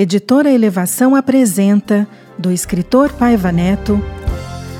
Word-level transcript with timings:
Editora 0.00 0.50
Elevação 0.50 1.14
apresenta, 1.14 2.08
do 2.38 2.50
escritor 2.50 3.12
Paiva 3.12 3.52
Neto, 3.52 4.02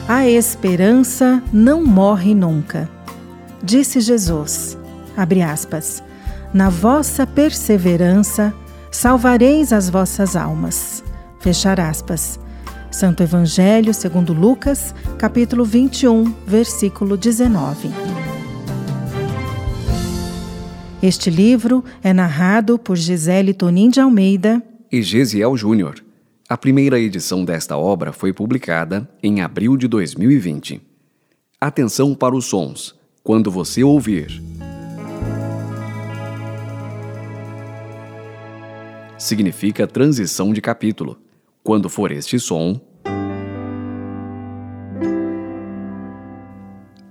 A 0.09 0.27
Esperança 0.27 1.43
não 1.53 1.85
morre 1.85 2.35
nunca. 2.35 2.89
Disse 3.63 4.01
Jesus, 4.01 4.79
abre 5.15 5.43
aspas, 5.43 6.03
na 6.55 6.71
vossa 6.71 7.27
perseverança 7.27 8.55
salvareis 8.91 9.75
as 9.75 9.91
vossas 9.91 10.35
almas. 10.35 11.05
Fechar 11.39 11.79
aspas. 11.79 12.41
Santo 12.91 13.23
Evangelho 13.23 13.93
segundo 13.93 14.33
Lucas, 14.33 14.95
capítulo 15.19 15.67
21, 15.67 16.35
versículo 16.47 17.19
19. 17.19 17.91
Este 21.03 21.29
livro 21.29 21.85
é 22.03 22.15
narrado 22.15 22.79
por 22.79 22.97
Gisele 22.97 23.53
Tonin 23.53 23.91
de 23.91 24.01
Almeida 24.01 24.63
e 24.91 25.03
Gesiel 25.03 25.57
Júnior. 25.57 26.03
A 26.49 26.57
primeira 26.57 26.99
edição 26.99 27.45
desta 27.45 27.77
obra 27.77 28.13
foi 28.13 28.33
publicada 28.33 29.09
em 29.23 29.41
abril 29.41 29.77
de 29.77 29.87
2020. 29.87 30.83
Atenção 31.61 32.15
para 32.15 32.35
os 32.35 32.47
sons 32.47 32.99
quando 33.23 33.51
você 33.51 33.85
ouvir. 33.85 34.43
Significa 39.17 39.87
transição 39.87 40.53
de 40.53 40.61
capítulo. 40.61 41.19
Quando 41.63 41.89
for 41.89 42.11
este 42.11 42.41
som, 42.41 42.81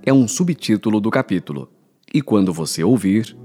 é 0.02 0.12
um 0.12 0.26
subtítulo 0.26 1.00
do 1.00 1.10
capítulo. 1.10 1.70
E 2.12 2.20
quando 2.20 2.52
você 2.52 2.82
ouvir, 2.82 3.36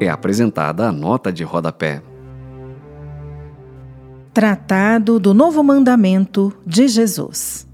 é 0.00 0.08
apresentada 0.08 0.88
a 0.88 0.92
nota 0.92 1.32
de 1.32 1.44
rodapé. 1.44 2.02
Tratado 4.38 5.18
do 5.18 5.34
Novo 5.34 5.64
Mandamento 5.64 6.56
de 6.64 6.86
Jesus. 6.86 7.66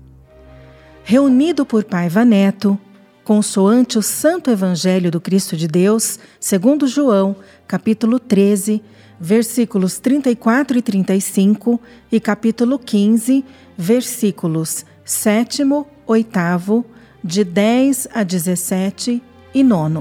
Reunido 1.05 1.67
por 1.67 1.85
Paiva 1.85 2.25
Neto, 2.25 2.81
consoante 3.23 3.99
o 3.99 4.03
Santo 4.03 4.51
Evangelho 4.51 5.11
do 5.11 5.21
Cristo 5.21 5.59
de 5.59 5.69
Deus, 5.69 6.19
segundo 6.41 6.87
João, 6.87 7.37
capítulo 7.69 8.19
13, 8.19 8.83
versículos 9.21 9.99
34 9.99 10.79
e 10.79 10.81
35, 10.81 11.79
e 12.11 12.19
capítulo 12.19 12.79
15, 12.79 13.45
versículos 13.77 14.87
7, 15.05 15.65
8, 16.07 16.85
de 17.23 17.45
10 17.45 18.09
a 18.15 18.23
17 18.23 19.23
e 19.53 19.63
9. 19.63 20.01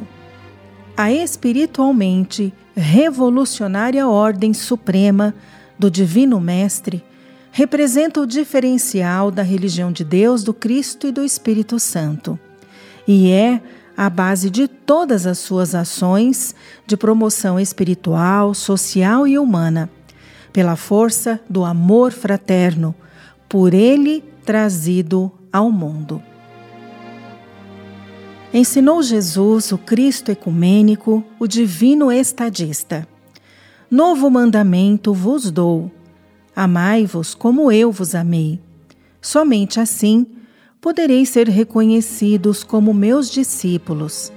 A 0.96 1.12
espiritualmente 1.12 2.54
revolucionária 2.74 4.08
ordem 4.08 4.54
suprema 4.54 5.36
do 5.78 5.90
Divino 5.90 6.40
Mestre 6.40 7.04
representa 7.52 8.20
o 8.20 8.28
diferencial 8.28 9.30
da 9.30 9.44
religião 9.44 9.92
de 9.92 10.04
Deus, 10.04 10.44
do 10.44 10.54
Cristo 10.54 11.08
e 11.08 11.12
do 11.12 11.24
Espírito 11.24 11.80
Santo, 11.80 12.38
e 13.08 13.30
é 13.30 13.62
a 13.96 14.10
base 14.10 14.50
de 14.50 14.68
todas 14.68 15.28
as 15.28 15.38
suas 15.38 15.76
ações 15.76 16.56
de 16.88 16.98
promoção 16.98 17.60
espiritual, 17.60 18.56
social 18.56 19.28
e 19.28 19.38
humana, 19.38 19.90
pela 20.52 20.76
força 20.76 21.40
do 21.48 21.64
amor 21.64 22.12
fraterno, 22.12 22.96
por 23.48 23.74
ele 23.74 24.24
trazido 24.44 25.32
ao 25.52 25.72
mundo. 25.72 26.22
Ensinou 28.52 29.02
Jesus 29.02 29.72
o 29.72 29.78
Cristo 29.78 30.32
ecumênico, 30.32 31.24
o 31.40 31.48
divino 31.48 32.12
estadista. 32.12 33.08
Novo 33.94 34.28
mandamento 34.28 35.14
vos 35.14 35.52
dou: 35.52 35.92
amai-vos 36.56 37.36
como 37.36 37.72
eu 37.72 37.92
vos 37.92 38.16
amei. 38.16 38.60
Somente 39.22 39.80
assim 39.80 40.26
podereis 40.82 41.30
ser 41.30 41.48
reconhecidos 41.48 42.64
como 42.64 42.92
meus 42.92 43.30
discípulos, 43.30 44.34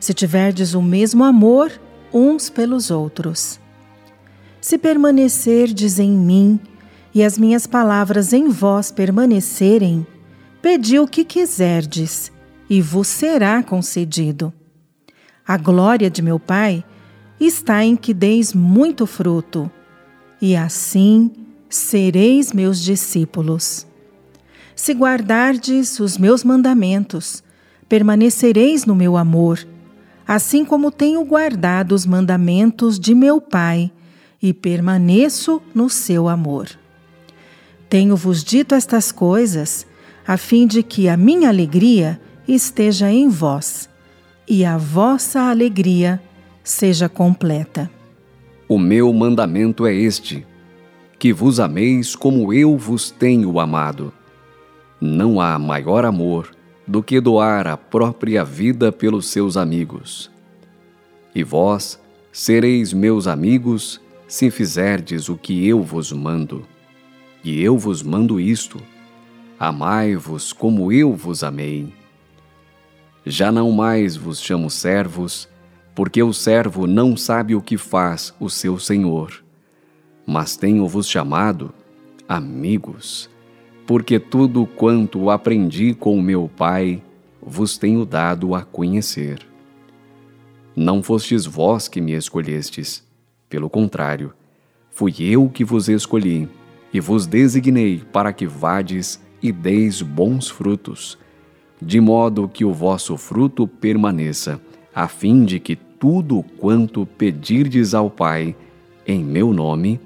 se 0.00 0.12
tiverdes 0.12 0.74
o 0.74 0.82
mesmo 0.82 1.22
amor 1.22 1.70
uns 2.12 2.50
pelos 2.50 2.90
outros. 2.90 3.60
Se 4.60 4.76
permanecerdes 4.76 6.00
em 6.00 6.10
mim 6.10 6.58
e 7.14 7.22
as 7.22 7.38
minhas 7.38 7.64
palavras 7.64 8.32
em 8.32 8.48
vós 8.48 8.90
permanecerem, 8.90 10.04
pedi 10.60 10.98
o 10.98 11.06
que 11.06 11.24
quiserdes 11.24 12.32
e 12.68 12.82
vos 12.82 13.06
será 13.06 13.62
concedido. 13.62 14.52
A 15.46 15.56
glória 15.56 16.10
de 16.10 16.20
meu 16.20 16.40
Pai 16.40 16.84
está 17.40 17.84
em 17.84 17.96
que 17.96 18.14
deis 18.14 18.52
muito 18.52 19.06
fruto, 19.06 19.70
e 20.40 20.56
assim 20.56 21.30
sereis 21.68 22.52
meus 22.52 22.80
discípulos. 22.80 23.86
Se 24.74 24.92
guardardes 24.92 25.98
os 26.00 26.18
meus 26.18 26.44
mandamentos, 26.44 27.42
permanecereis 27.88 28.84
no 28.84 28.94
meu 28.94 29.16
amor, 29.16 29.66
assim 30.26 30.64
como 30.64 30.90
tenho 30.90 31.24
guardado 31.24 31.92
os 31.92 32.04
mandamentos 32.04 32.98
de 32.98 33.14
meu 33.14 33.40
Pai 33.40 33.90
e 34.42 34.52
permaneço 34.52 35.62
no 35.74 35.88
seu 35.88 36.28
amor. 36.28 36.68
Tenho-vos 37.88 38.42
dito 38.42 38.74
estas 38.74 39.12
coisas, 39.12 39.86
a 40.26 40.36
fim 40.36 40.66
de 40.66 40.82
que 40.82 41.08
a 41.08 41.16
minha 41.16 41.48
alegria 41.48 42.20
esteja 42.46 43.10
em 43.10 43.28
vós 43.28 43.88
e 44.48 44.64
a 44.64 44.76
vossa 44.76 45.40
alegria 45.40 46.20
seja 46.66 47.08
completa. 47.08 47.88
O 48.68 48.76
meu 48.76 49.12
mandamento 49.12 49.86
é 49.86 49.94
este: 49.94 50.44
que 51.16 51.32
vos 51.32 51.60
ameis 51.60 52.16
como 52.16 52.52
eu 52.52 52.76
vos 52.76 53.08
tenho 53.08 53.60
amado. 53.60 54.12
Não 55.00 55.40
há 55.40 55.56
maior 55.60 56.04
amor 56.04 56.50
do 56.84 57.04
que 57.04 57.20
doar 57.20 57.68
a 57.68 57.76
própria 57.76 58.44
vida 58.44 58.90
pelos 58.90 59.26
seus 59.28 59.56
amigos. 59.56 60.28
E 61.32 61.44
vós 61.44 62.00
sereis 62.32 62.92
meus 62.92 63.28
amigos 63.28 64.00
se 64.26 64.50
fizerdes 64.50 65.28
o 65.28 65.36
que 65.36 65.68
eu 65.68 65.84
vos 65.84 66.10
mando. 66.10 66.66
E 67.44 67.62
eu 67.62 67.78
vos 67.78 68.02
mando 68.02 68.40
isto: 68.40 68.82
amai-vos 69.56 70.52
como 70.52 70.90
eu 70.90 71.14
vos 71.14 71.44
amei. 71.44 71.94
Já 73.24 73.52
não 73.52 73.70
mais 73.70 74.16
vos 74.16 74.40
chamo 74.40 74.68
servos, 74.68 75.48
porque 75.96 76.22
o 76.22 76.30
servo 76.30 76.86
não 76.86 77.16
sabe 77.16 77.54
o 77.54 77.62
que 77.62 77.78
faz 77.78 78.34
o 78.38 78.50
seu 78.50 78.78
senhor. 78.78 79.42
Mas 80.26 80.54
tenho-vos 80.54 81.08
chamado 81.08 81.72
amigos, 82.28 83.30
porque 83.86 84.20
tudo 84.20 84.66
quanto 84.66 85.30
aprendi 85.30 85.94
com 85.94 86.20
meu 86.20 86.50
Pai 86.54 87.02
vos 87.40 87.78
tenho 87.78 88.04
dado 88.04 88.54
a 88.54 88.62
conhecer. 88.62 89.38
Não 90.76 91.02
fostes 91.02 91.46
vós 91.46 91.88
que 91.88 92.02
me 92.02 92.12
escolhestes, 92.12 93.02
pelo 93.48 93.70
contrário, 93.70 94.34
fui 94.90 95.14
eu 95.18 95.48
que 95.48 95.64
vos 95.64 95.88
escolhi 95.88 96.46
e 96.92 97.00
vos 97.00 97.26
designei 97.26 98.02
para 98.12 98.34
que 98.34 98.46
vades 98.46 99.18
e 99.42 99.50
deis 99.50 100.02
bons 100.02 100.50
frutos, 100.50 101.18
de 101.80 102.02
modo 102.02 102.50
que 102.50 102.66
o 102.66 102.72
vosso 102.74 103.16
fruto 103.16 103.66
permaneça, 103.66 104.60
a 104.94 105.08
fim 105.08 105.44
de 105.44 105.58
que 105.60 105.85
tudo 105.98 106.44
quanto 106.58 107.06
pedirdes 107.06 107.94
ao 107.94 108.10
Pai, 108.10 108.54
em 109.06 109.22
meu 109.24 109.52
nome, 109.52 110.00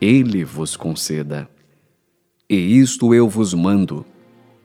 Ele 0.00 0.44
vos 0.44 0.76
conceda. 0.76 1.48
E 2.48 2.78
isto 2.78 3.14
eu 3.14 3.28
vos 3.28 3.54
mando, 3.54 4.04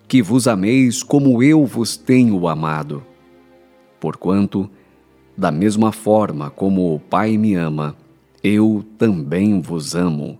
que 0.07 0.21
vos 0.21 0.47
ameis 0.47 1.03
como 1.03 1.41
eu 1.41 1.65
vos 1.65 1.95
tenho 1.97 2.47
amado. 2.47 3.03
Porquanto, 3.99 4.69
da 5.37 5.51
mesma 5.51 5.91
forma 5.91 6.49
como 6.49 6.93
o 6.93 6.99
Pai 6.99 7.37
me 7.37 7.55
ama, 7.55 7.95
eu 8.43 8.83
também 8.97 9.59
vos 9.61 9.95
amo. 9.95 10.37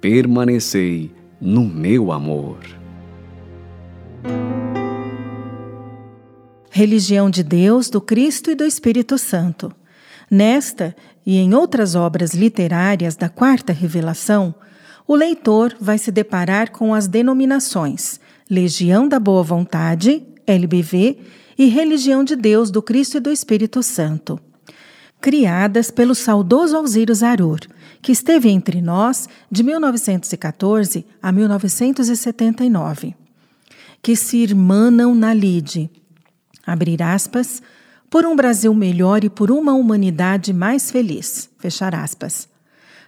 Permanecei 0.00 1.10
no 1.40 1.64
meu 1.64 2.12
amor. 2.12 2.58
Religião 6.74 7.28
de 7.28 7.42
Deus, 7.42 7.90
do 7.90 8.00
Cristo 8.00 8.50
e 8.50 8.54
do 8.54 8.64
Espírito 8.64 9.18
Santo. 9.18 9.70
Nesta 10.30 10.96
e 11.24 11.36
em 11.36 11.52
outras 11.52 11.94
obras 11.94 12.32
literárias 12.32 13.14
da 13.14 13.28
Quarta 13.28 13.74
Revelação, 13.74 14.54
o 15.06 15.14
leitor 15.14 15.76
vai 15.78 15.98
se 15.98 16.10
deparar 16.10 16.70
com 16.70 16.94
as 16.94 17.06
denominações 17.06 18.18
Legião 18.48 19.06
da 19.06 19.20
Boa 19.20 19.42
Vontade, 19.42 20.26
LBV, 20.46 21.18
e 21.58 21.66
Religião 21.66 22.24
de 22.24 22.34
Deus, 22.34 22.70
do 22.70 22.80
Cristo 22.80 23.18
e 23.18 23.20
do 23.20 23.30
Espírito 23.30 23.82
Santo, 23.82 24.40
criadas 25.20 25.90
pelo 25.90 26.14
saudoso 26.14 26.74
Alziro 26.74 27.14
Zarur, 27.14 27.60
que 28.00 28.12
esteve 28.12 28.48
entre 28.48 28.80
nós 28.80 29.28
de 29.50 29.62
1914 29.62 31.04
a 31.22 31.30
1979, 31.30 33.14
que 34.00 34.16
se 34.16 34.38
irmanam 34.38 35.14
na 35.14 35.34
lide 35.34 35.90
abrir 36.66 37.02
aspas, 37.02 37.62
por 38.08 38.26
um 38.26 38.36
Brasil 38.36 38.74
melhor 38.74 39.24
e 39.24 39.30
por 39.30 39.50
uma 39.50 39.72
humanidade 39.72 40.52
mais 40.52 40.90
feliz, 40.90 41.48
fechar 41.58 41.94
aspas. 41.94 42.48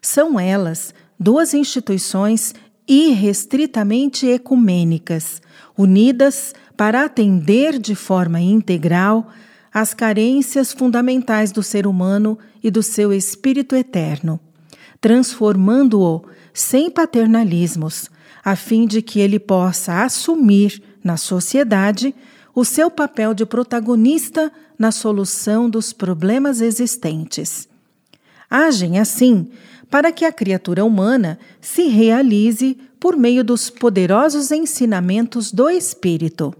São 0.00 0.40
elas 0.40 0.94
duas 1.18 1.54
instituições 1.54 2.54
irrestritamente 2.86 4.26
ecumênicas, 4.26 5.40
unidas 5.76 6.54
para 6.76 7.04
atender 7.04 7.78
de 7.78 7.94
forma 7.94 8.40
integral 8.40 9.30
às 9.72 9.92
carências 9.92 10.72
fundamentais 10.72 11.50
do 11.50 11.62
ser 11.62 11.86
humano 11.86 12.38
e 12.62 12.70
do 12.70 12.82
seu 12.82 13.12
espírito 13.12 13.74
eterno, 13.74 14.38
transformando-o 15.00 16.24
sem 16.52 16.90
paternalismos, 16.90 18.10
a 18.44 18.54
fim 18.54 18.86
de 18.86 19.02
que 19.02 19.20
ele 19.20 19.38
possa 19.38 20.04
assumir 20.04 20.82
na 21.02 21.16
sociedade 21.16 22.14
o 22.54 22.64
seu 22.64 22.90
papel 22.90 23.34
de 23.34 23.44
protagonista 23.44 24.52
na 24.78 24.92
solução 24.92 25.68
dos 25.68 25.92
problemas 25.92 26.60
existentes. 26.60 27.68
Agem 28.48 28.98
assim 28.98 29.50
para 29.90 30.12
que 30.12 30.24
a 30.24 30.32
criatura 30.32 30.84
humana 30.84 31.38
se 31.60 31.88
realize 31.88 32.76
por 32.98 33.16
meio 33.16 33.44
dos 33.44 33.70
poderosos 33.70 34.50
ensinamentos 34.50 35.52
do 35.52 35.68
Espírito, 35.68 36.54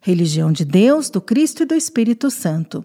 religião 0.00 0.50
de 0.50 0.64
Deus, 0.64 1.08
do 1.10 1.20
Cristo 1.20 1.62
e 1.62 1.66
do 1.66 1.74
Espírito 1.74 2.30
Santo, 2.30 2.84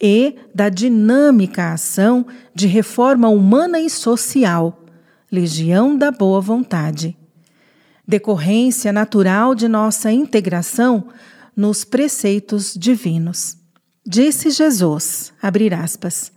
e 0.00 0.36
da 0.54 0.68
dinâmica 0.68 1.72
ação 1.72 2.26
de 2.54 2.66
reforma 2.66 3.28
humana 3.28 3.80
e 3.80 3.90
social, 3.90 4.84
legião 5.30 5.96
da 5.96 6.10
boa 6.10 6.40
vontade. 6.40 7.16
Decorrência 8.06 8.92
natural 8.92 9.54
de 9.54 9.68
nossa 9.68 10.12
integração 10.12 11.08
nos 11.58 11.84
preceitos 11.84 12.72
divinos. 12.78 13.56
Disse 14.06 14.48
Jesus, 14.48 15.32
abrir 15.42 15.74
aspas, 15.74 16.30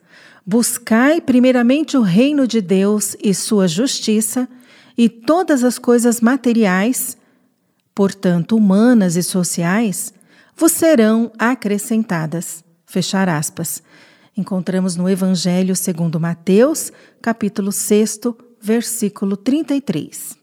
Buscai 0.43 1.21
primeiramente 1.21 1.95
o 1.95 2.01
reino 2.01 2.47
de 2.47 2.59
Deus 2.59 3.15
e 3.23 3.31
sua 3.31 3.67
justiça, 3.67 4.49
e 4.97 5.07
todas 5.07 5.63
as 5.63 5.77
coisas 5.77 6.19
materiais, 6.19 7.15
portanto 7.93 8.55
humanas 8.55 9.15
e 9.15 9.21
sociais, 9.21 10.11
vos 10.57 10.71
serão 10.71 11.31
acrescentadas. 11.37 12.63
Fechar 12.87 13.29
aspas. 13.29 13.83
Encontramos 14.35 14.95
no 14.95 15.07
Evangelho 15.07 15.75
segundo 15.75 16.19
Mateus, 16.19 16.91
capítulo 17.21 17.71
6, 17.71 18.21
versículo 18.59 19.37
33. 19.37 20.35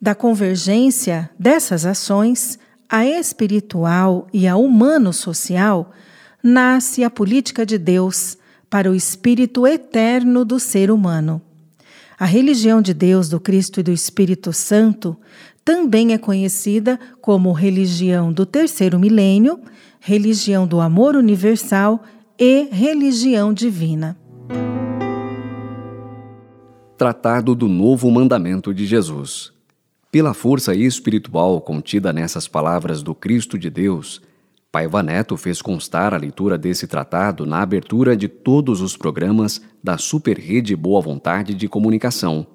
Da 0.00 0.14
convergência 0.14 1.28
dessas 1.36 1.84
ações, 1.84 2.58
a 2.88 3.06
espiritual 3.06 4.26
e 4.32 4.46
a 4.46 4.56
humano-social, 4.56 5.92
nasce 6.42 7.02
a 7.02 7.10
política 7.10 7.66
de 7.66 7.78
Deus 7.78 8.36
para 8.70 8.90
o 8.90 8.94
espírito 8.94 9.66
eterno 9.66 10.44
do 10.44 10.60
ser 10.60 10.90
humano. 10.90 11.40
A 12.18 12.24
religião 12.24 12.80
de 12.80 12.94
Deus, 12.94 13.28
do 13.28 13.38
Cristo 13.38 13.80
e 13.80 13.82
do 13.82 13.90
Espírito 13.92 14.52
Santo 14.52 15.16
também 15.64 16.14
é 16.14 16.18
conhecida 16.18 16.98
como 17.20 17.52
religião 17.52 18.32
do 18.32 18.46
terceiro 18.46 18.98
milênio, 18.98 19.60
religião 19.98 20.66
do 20.66 20.80
amor 20.80 21.16
universal 21.16 22.02
e 22.38 22.68
religião 22.70 23.52
divina. 23.52 24.16
Tratado 26.96 27.54
do 27.54 27.68
Novo 27.68 28.10
Mandamento 28.10 28.72
de 28.72 28.86
Jesus. 28.86 29.55
Pela 30.16 30.32
força 30.32 30.74
espiritual 30.74 31.60
contida 31.60 32.10
nessas 32.10 32.48
palavras 32.48 33.02
do 33.02 33.14
Cristo 33.14 33.58
de 33.58 33.68
Deus, 33.68 34.22
Paiva 34.72 35.02
Neto 35.02 35.36
fez 35.36 35.60
constar 35.60 36.14
a 36.14 36.16
leitura 36.16 36.56
desse 36.56 36.86
tratado 36.86 37.44
na 37.44 37.60
abertura 37.60 38.16
de 38.16 38.26
todos 38.26 38.80
os 38.80 38.96
programas 38.96 39.60
da 39.84 39.98
Super 39.98 40.38
Rede 40.38 40.74
Boa 40.74 41.02
Vontade 41.02 41.52
de 41.52 41.68
Comunicação, 41.68 42.46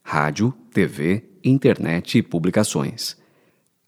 rádio, 0.00 0.54
TV, 0.72 1.24
internet 1.42 2.18
e 2.18 2.22
publicações, 2.22 3.16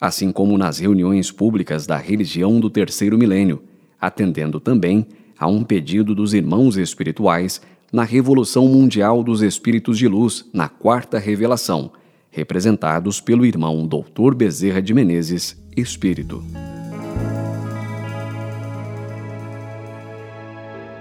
assim 0.01 0.33
como 0.33 0.59
nas 0.59 0.81
reuniões 0.81 1.31
públicas 1.31 1.87
da 1.87 1.97
religião 1.97 2.59
do 2.59 2.69
terceiro 2.69 3.17
milênio, 3.17 3.63
atendendo 4.01 4.59
também 4.59 5.07
a 5.39 5.47
um 5.47 5.63
pedido 5.63 6.17
dos 6.17 6.35
irmãos 6.35 6.77
espirituais 6.77 7.63
na 7.93 8.03
Revolução 8.03 8.67
Mundial 8.67 9.23
dos 9.23 9.41
Espíritos 9.41 9.99
de 9.99 10.09
Luz, 10.09 10.51
na 10.53 10.69
Quarta 10.69 11.17
Revelação 11.17 11.93
representados 12.35 13.21
pelo 13.21 13.47
irmão 13.47 13.87
Dr. 13.87 14.35
Bezerra 14.35 14.83
de 14.83 14.93
Menezes, 14.93 15.57
Espírito. 15.77 16.43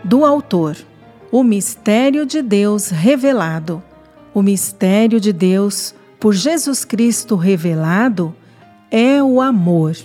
Do 0.03 0.24
autor: 0.24 0.77
O 1.31 1.44
mistério 1.44 2.24
de 2.25 2.41
Deus 2.44 2.89
revelado. 2.89 3.81
O 4.31 4.44
mistério 4.44 5.19
de 5.19 5.33
Deus 5.33 5.95
por 6.19 6.33
Jesus 6.33 6.85
Cristo 6.85 7.36
revelado 7.36 8.36
é 8.91 9.21
o 9.21 9.41
amor. 9.41 9.95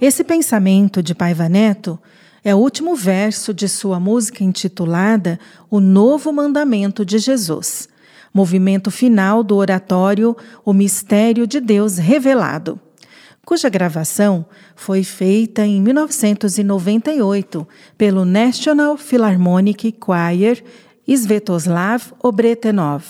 Esse 0.00 0.24
pensamento 0.24 1.00
de 1.02 1.14
Paiva 1.14 1.48
Neto 1.48 1.98
é 2.42 2.54
o 2.54 2.58
último 2.58 2.96
verso 2.96 3.54
de 3.54 3.68
sua 3.68 4.00
música 4.00 4.42
intitulada 4.42 5.38
O 5.70 5.78
Novo 5.78 6.32
Mandamento 6.32 7.04
de 7.04 7.18
Jesus 7.18 7.89
movimento 8.32 8.90
final 8.90 9.42
do 9.42 9.56
oratório 9.56 10.36
O 10.64 10.72
Mistério 10.72 11.46
de 11.46 11.60
Deus 11.60 11.98
Revelado, 11.98 12.80
cuja 13.44 13.68
gravação 13.68 14.46
foi 14.76 15.02
feita 15.02 15.66
em 15.66 15.80
1998 15.80 17.66
pelo 17.98 18.24
National 18.24 18.96
Philharmonic 18.96 19.94
Choir 20.02 20.62
Svetoslav 21.06 22.12
Obretenov 22.22 23.04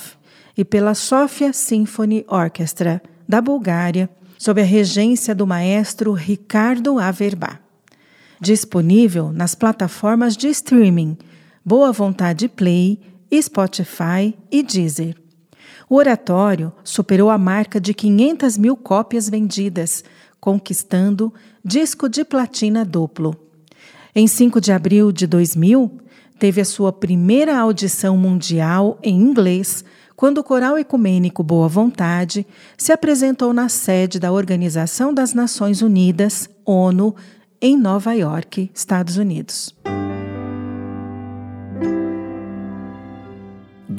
e 0.56 0.64
pela 0.64 0.94
Sofia 0.94 1.52
Symphony 1.52 2.24
Orchestra 2.26 3.02
da 3.28 3.40
Bulgária, 3.40 4.08
sob 4.38 4.60
a 4.60 4.64
regência 4.64 5.34
do 5.34 5.46
maestro 5.46 6.12
Ricardo 6.12 6.98
Averbá. 6.98 7.60
Disponível 8.40 9.32
nas 9.32 9.54
plataformas 9.54 10.36
de 10.36 10.48
streaming 10.48 11.18
Boa 11.62 11.92
Vontade 11.92 12.48
Play 12.48 12.98
Spotify 13.38 14.34
e 14.50 14.62
Deezer. 14.62 15.16
O 15.88 15.96
oratório 15.96 16.72
superou 16.82 17.30
a 17.30 17.38
marca 17.38 17.80
de 17.80 17.92
500 17.92 18.56
mil 18.56 18.76
cópias 18.76 19.28
vendidas, 19.28 20.04
conquistando 20.40 21.32
disco 21.64 22.08
de 22.08 22.24
platina 22.24 22.84
duplo. 22.84 23.36
Em 24.14 24.26
5 24.26 24.60
de 24.60 24.72
abril 24.72 25.12
de 25.12 25.26
2000, 25.26 25.98
teve 26.38 26.60
a 26.60 26.64
sua 26.64 26.92
primeira 26.92 27.58
audição 27.58 28.16
mundial 28.16 28.98
em 29.02 29.14
inglês 29.14 29.84
quando 30.16 30.38
o 30.38 30.44
Coral 30.44 30.76
Ecumênico 30.76 31.42
Boa 31.42 31.66
Vontade 31.66 32.46
se 32.76 32.92
apresentou 32.92 33.54
na 33.54 33.68
sede 33.68 34.18
da 34.18 34.30
Organização 34.30 35.14
das 35.14 35.32
Nações 35.32 35.80
Unidas, 35.80 36.48
ONU, 36.64 37.14
em 37.60 37.76
Nova 37.76 38.12
York, 38.12 38.70
Estados 38.74 39.16
Unidos. 39.16 39.74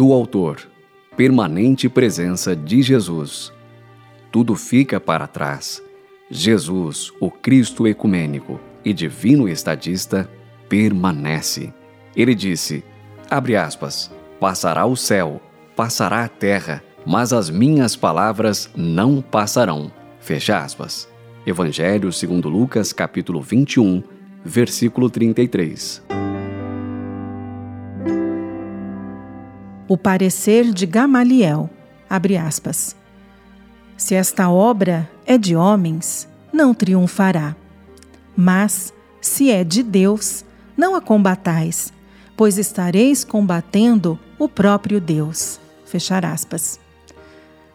Do 0.01 0.13
autor, 0.13 0.67
permanente 1.15 1.87
presença 1.87 2.55
de 2.55 2.81
Jesus. 2.81 3.53
Tudo 4.31 4.55
fica 4.55 4.99
para 4.99 5.27
trás. 5.27 5.79
Jesus, 6.27 7.13
o 7.19 7.29
Cristo 7.29 7.85
ecumênico 7.85 8.59
e 8.83 8.93
divino 8.93 9.47
estadista, 9.47 10.27
permanece. 10.67 11.71
Ele 12.15 12.33
disse: 12.33 12.83
abre 13.29 13.55
aspas, 13.55 14.09
passará 14.39 14.87
o 14.87 14.95
céu, 14.95 15.39
passará 15.75 16.23
a 16.23 16.27
terra, 16.27 16.83
mas 17.05 17.31
as 17.31 17.51
minhas 17.51 17.95
palavras 17.95 18.71
não 18.75 19.21
passarão. 19.21 19.91
Fecha 20.19 20.57
aspas. 20.57 21.07
Evangelho 21.45 22.11
segundo 22.11 22.49
Lucas, 22.49 22.91
capítulo 22.91 23.39
21, 23.39 24.01
versículo 24.43 25.11
33. 25.11 26.20
O 29.91 29.97
parecer 29.97 30.71
de 30.71 30.85
Gamaliel. 30.85 31.69
Abre 32.09 32.37
aspas. 32.37 32.95
Se 33.97 34.15
esta 34.15 34.49
obra 34.49 35.11
é 35.25 35.37
de 35.37 35.53
homens, 35.53 36.29
não 36.53 36.73
triunfará. 36.73 37.57
Mas, 38.33 38.93
se 39.19 39.51
é 39.51 39.65
de 39.65 39.83
Deus, 39.83 40.45
não 40.77 40.95
a 40.95 41.01
combatais, 41.01 41.91
pois 42.37 42.57
estareis 42.57 43.25
combatendo 43.25 44.17
o 44.39 44.47
próprio 44.47 45.01
Deus. 45.01 45.59
Fechar 45.83 46.23
aspas. 46.23 46.79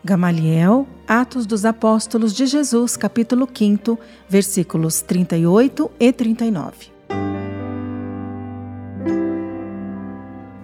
Gamaliel, 0.03 0.89
Atos 1.07 1.45
dos 1.45 1.67
Apóstolos 1.67 2.33
de 2.33 2.47
Jesus, 2.47 2.97
capítulo 2.97 3.47
5, 3.53 3.99
versículos 4.27 5.03
38 5.03 5.91
e 6.01 6.11
39. 6.15 6.73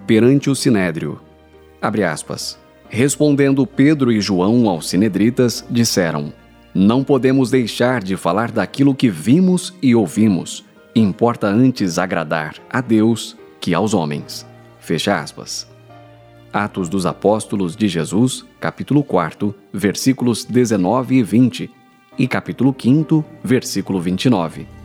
Perante 0.07 0.49
o 0.49 0.55
Sinédrio, 0.55 1.21
Abre 1.83 2.05
aspas. 2.05 2.57
Respondendo 2.87 3.67
Pedro 3.67 4.09
e 4.09 4.21
João 4.21 4.69
aos 4.69 4.87
sinedritas, 4.87 5.65
disseram: 5.69 6.31
Não 6.73 7.03
podemos 7.03 7.51
deixar 7.51 8.01
de 8.01 8.15
falar 8.15 8.51
daquilo 8.51 8.95
que 8.95 9.09
vimos 9.09 9.73
e 9.81 9.93
ouvimos. 9.93 10.63
Importa 10.95 11.47
antes 11.47 11.99
agradar 11.99 12.55
a 12.69 12.79
Deus 12.79 13.35
que 13.59 13.73
aos 13.73 13.93
homens. 13.93 14.45
Fecha 14.79 15.19
aspas. 15.19 15.67
Atos 16.53 16.87
dos 16.87 17.05
Apóstolos 17.05 17.75
de 17.75 17.89
Jesus, 17.89 18.45
capítulo 18.61 19.03
4, 19.03 19.53
versículos 19.73 20.45
19 20.45 21.15
e 21.15 21.23
20, 21.23 21.71
e 22.17 22.27
capítulo 22.29 22.73
5, 22.79 23.25
versículo 23.43 23.99
29. 23.99 24.82